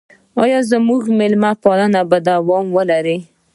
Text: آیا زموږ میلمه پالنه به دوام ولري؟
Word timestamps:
آیا 0.43 0.59
زموږ 0.71 1.01
میلمه 1.19 1.51
پالنه 1.63 2.01
به 2.09 2.17
دوام 2.27 2.65
ولري؟ 2.77 3.17